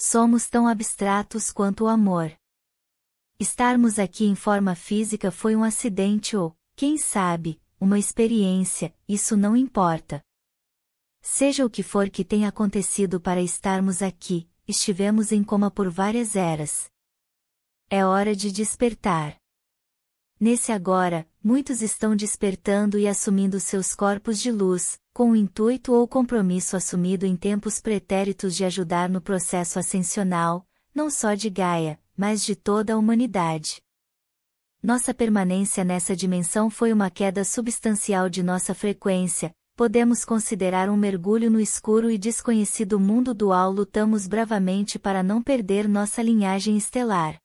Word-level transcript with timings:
somos 0.00 0.48
tão 0.48 0.68
abstratos 0.68 1.50
quanto 1.50 1.84
o 1.84 1.88
amor. 1.88 2.32
Estarmos 3.40 3.98
aqui 3.98 4.24
em 4.26 4.34
forma 4.36 4.74
física 4.76 5.30
foi 5.32 5.56
um 5.56 5.64
acidente 5.64 6.36
ou, 6.36 6.56
quem 6.76 6.96
sabe, 6.96 7.60
uma 7.80 7.98
experiência, 7.98 8.94
isso 9.08 9.36
não 9.36 9.56
importa. 9.56 10.22
Seja 11.20 11.66
o 11.66 11.70
que 11.70 11.82
for 11.82 12.08
que 12.10 12.24
tenha 12.24 12.48
acontecido 12.48 13.20
para 13.20 13.42
estarmos 13.42 14.00
aqui, 14.00 14.48
estivemos 14.66 15.32
em 15.32 15.42
coma 15.42 15.70
por 15.70 15.90
várias 15.90 16.36
eras. 16.36 16.90
É 17.90 18.04
hora 18.04 18.36
de 18.36 18.52
despertar. 18.52 19.37
Nesse 20.40 20.70
agora, 20.70 21.26
muitos 21.42 21.82
estão 21.82 22.14
despertando 22.14 22.96
e 22.96 23.08
assumindo 23.08 23.58
seus 23.58 23.92
corpos 23.92 24.38
de 24.38 24.52
luz, 24.52 25.00
com 25.12 25.32
o 25.32 25.36
intuito 25.36 25.92
ou 25.92 26.06
compromisso 26.06 26.76
assumido 26.76 27.26
em 27.26 27.34
tempos 27.34 27.80
pretéritos 27.80 28.54
de 28.54 28.64
ajudar 28.64 29.08
no 29.08 29.20
processo 29.20 29.80
ascensional, 29.80 30.64
não 30.94 31.10
só 31.10 31.34
de 31.34 31.50
Gaia, 31.50 31.98
mas 32.16 32.44
de 32.44 32.54
toda 32.54 32.94
a 32.94 32.96
humanidade. 32.96 33.82
Nossa 34.80 35.12
permanência 35.12 35.82
nessa 35.82 36.14
dimensão 36.14 36.70
foi 36.70 36.92
uma 36.92 37.10
queda 37.10 37.42
substancial 37.42 38.28
de 38.28 38.40
nossa 38.40 38.72
frequência, 38.74 39.52
podemos 39.74 40.24
considerar 40.24 40.88
um 40.88 40.96
mergulho 40.96 41.50
no 41.50 41.58
escuro 41.58 42.08
e 42.08 42.16
desconhecido 42.16 43.00
mundo 43.00 43.34
dual 43.34 43.72
lutamos 43.72 44.28
bravamente 44.28 45.00
para 45.00 45.20
não 45.20 45.42
perder 45.42 45.88
nossa 45.88 46.22
linhagem 46.22 46.76
estelar. 46.76 47.40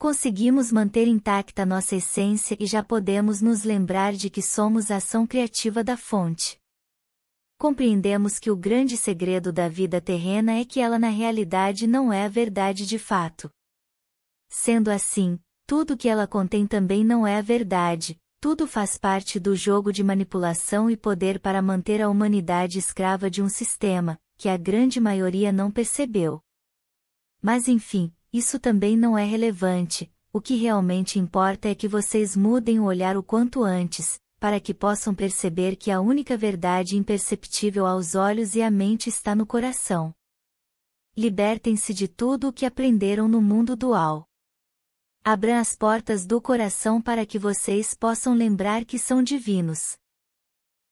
Conseguimos 0.00 0.70
manter 0.70 1.08
intacta 1.08 1.66
nossa 1.66 1.96
essência 1.96 2.56
e 2.60 2.66
já 2.66 2.84
podemos 2.84 3.42
nos 3.42 3.64
lembrar 3.64 4.12
de 4.12 4.30
que 4.30 4.40
somos 4.40 4.92
a 4.92 4.98
ação 4.98 5.26
criativa 5.26 5.82
da 5.82 5.96
fonte. 5.96 6.56
Compreendemos 7.58 8.38
que 8.38 8.48
o 8.48 8.56
grande 8.56 8.96
segredo 8.96 9.52
da 9.52 9.68
vida 9.68 10.00
terrena 10.00 10.52
é 10.52 10.64
que 10.64 10.78
ela 10.78 11.00
na 11.00 11.08
realidade 11.08 11.88
não 11.88 12.12
é 12.12 12.26
a 12.26 12.28
verdade 12.28 12.86
de 12.86 12.96
fato. 12.96 13.50
Sendo 14.48 14.88
assim, 14.88 15.36
tudo 15.66 15.96
que 15.96 16.08
ela 16.08 16.28
contém 16.28 16.64
também 16.64 17.04
não 17.04 17.26
é 17.26 17.36
a 17.36 17.42
verdade, 17.42 18.16
tudo 18.40 18.68
faz 18.68 18.96
parte 18.96 19.40
do 19.40 19.56
jogo 19.56 19.92
de 19.92 20.04
manipulação 20.04 20.88
e 20.88 20.96
poder 20.96 21.40
para 21.40 21.60
manter 21.60 22.00
a 22.00 22.08
humanidade 22.08 22.78
escrava 22.78 23.28
de 23.28 23.42
um 23.42 23.48
sistema, 23.48 24.16
que 24.36 24.48
a 24.48 24.56
grande 24.56 25.00
maioria 25.00 25.50
não 25.50 25.72
percebeu. 25.72 26.40
Mas 27.42 27.66
enfim, 27.66 28.12
isso 28.32 28.58
também 28.58 28.96
não 28.96 29.16
é 29.16 29.24
relevante, 29.24 30.10
o 30.32 30.40
que 30.40 30.54
realmente 30.54 31.18
importa 31.18 31.68
é 31.68 31.74
que 31.74 31.88
vocês 31.88 32.36
mudem 32.36 32.78
o 32.78 32.84
olhar 32.84 33.16
o 33.16 33.22
quanto 33.22 33.64
antes, 33.64 34.20
para 34.38 34.60
que 34.60 34.72
possam 34.72 35.14
perceber 35.14 35.76
que 35.76 35.90
a 35.90 36.00
única 36.00 36.36
verdade 36.36 36.96
imperceptível 36.96 37.86
aos 37.86 38.14
olhos 38.14 38.54
e 38.54 38.62
à 38.62 38.70
mente 38.70 39.08
está 39.08 39.34
no 39.34 39.46
coração. 39.46 40.14
Libertem-se 41.16 41.92
de 41.92 42.06
tudo 42.06 42.48
o 42.48 42.52
que 42.52 42.64
aprenderam 42.64 43.26
no 43.26 43.42
mundo 43.42 43.74
dual. 43.74 44.28
Abram 45.24 45.56
as 45.56 45.74
portas 45.74 46.24
do 46.24 46.40
coração 46.40 47.02
para 47.02 47.26
que 47.26 47.38
vocês 47.38 47.94
possam 47.94 48.34
lembrar 48.34 48.84
que 48.84 48.98
são 48.98 49.22
divinos. 49.22 49.98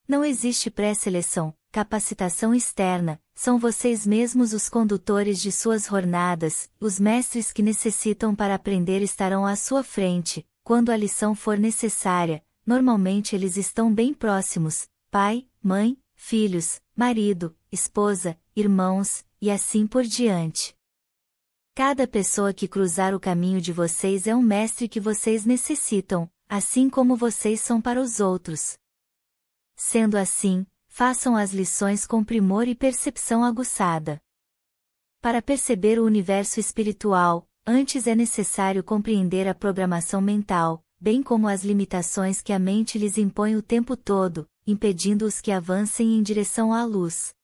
Não 0.08 0.24
existe 0.24 0.70
pré-seleção, 0.70 1.54
capacitação 1.76 2.54
externa, 2.54 3.20
são 3.34 3.58
vocês 3.58 4.06
mesmos 4.06 4.54
os 4.54 4.66
condutores 4.66 5.42
de 5.42 5.52
suas 5.52 5.84
jornadas, 5.84 6.70
os 6.80 6.98
mestres 6.98 7.52
que 7.52 7.60
necessitam 7.62 8.34
para 8.34 8.54
aprender 8.54 9.02
estarão 9.02 9.44
à 9.44 9.54
sua 9.56 9.84
frente, 9.84 10.48
quando 10.64 10.88
a 10.88 10.96
lição 10.96 11.34
for 11.34 11.58
necessária, 11.58 12.42
normalmente 12.64 13.36
eles 13.36 13.58
estão 13.58 13.92
bem 13.92 14.14
próximos, 14.14 14.88
pai, 15.10 15.46
mãe, 15.62 15.98
filhos, 16.14 16.80
marido, 16.96 17.54
esposa, 17.70 18.38
irmãos, 18.56 19.22
e 19.38 19.50
assim 19.50 19.86
por 19.86 20.04
diante. 20.04 20.74
Cada 21.74 22.08
pessoa 22.08 22.54
que 22.54 22.66
cruzar 22.66 23.14
o 23.14 23.20
caminho 23.20 23.60
de 23.60 23.70
vocês 23.70 24.26
é 24.26 24.34
um 24.34 24.40
mestre 24.40 24.88
que 24.88 24.98
vocês 24.98 25.44
necessitam, 25.44 26.26
assim 26.48 26.88
como 26.88 27.16
vocês 27.16 27.60
são 27.60 27.82
para 27.82 28.00
os 28.00 28.18
outros. 28.18 28.78
Sendo 29.76 30.16
assim, 30.16 30.66
façam 30.96 31.36
as 31.36 31.52
lições 31.52 32.06
com 32.06 32.24
primor 32.24 32.66
e 32.66 32.74
percepção 32.74 33.44
aguçada. 33.44 34.18
Para 35.20 35.42
perceber 35.42 35.98
o 35.98 36.06
universo 36.06 36.58
espiritual, 36.58 37.46
antes 37.66 38.06
é 38.06 38.14
necessário 38.14 38.82
compreender 38.82 39.46
a 39.46 39.54
programação 39.54 40.22
mental, 40.22 40.82
bem 40.98 41.22
como 41.22 41.48
as 41.48 41.62
limitações 41.62 42.40
que 42.40 42.50
a 42.50 42.58
mente 42.58 42.96
lhes 42.96 43.18
impõe 43.18 43.56
o 43.56 43.60
tempo 43.60 43.94
todo, 43.94 44.48
impedindo-os 44.66 45.38
que 45.38 45.52
avancem 45.52 46.16
em 46.16 46.22
direção 46.22 46.72
à 46.72 46.82
luz. 46.82 47.34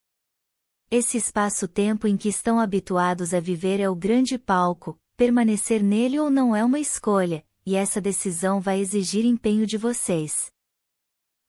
Esse 0.91 1.19
espaço-tempo 1.19 2.07
em 2.07 2.17
que 2.17 2.31
estão 2.31 2.59
habituados 2.59 3.35
a 3.35 3.39
viver 3.39 3.81
é 3.81 3.91
o 3.91 3.95
grande 3.95 4.39
palco, 4.39 4.99
permanecer 5.15 5.83
nele 5.83 6.19
ou 6.19 6.31
não 6.31 6.57
é 6.57 6.65
uma 6.65 6.81
escolha, 6.81 7.45
e 7.67 7.77
essa 7.77 8.01
decisão 8.01 8.63
vai 8.63 8.81
exigir 8.81 9.27
empenho 9.27 9.67
de 9.67 9.77
vocês. 9.77 10.52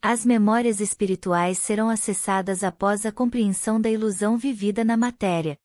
As 0.05 0.25
memórias 0.25 0.81
espirituais 0.81 1.57
serão 1.57 1.89
acessadas 1.89 2.61
após 2.61 3.05
a 3.05 3.11
compreensão 3.11 3.79
da 3.79 3.89
ilusão 3.89 4.37
vivida 4.37 4.83
na 4.83 4.97
matéria. 4.97 5.57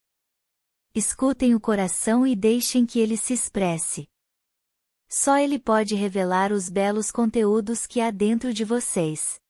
Escutem 0.94 1.56
o 1.56 1.60
coração 1.60 2.24
e 2.24 2.36
deixem 2.36 2.86
que 2.86 3.00
ele 3.00 3.16
se 3.16 3.32
expresse. 3.32 4.08
Só 5.08 5.38
ele 5.38 5.58
pode 5.58 5.96
revelar 5.96 6.52
os 6.52 6.68
belos 6.68 7.10
conteúdos 7.10 7.84
que 7.84 8.00
há 8.00 8.12
dentro 8.12 8.54
de 8.54 8.64
vocês. 8.64 9.40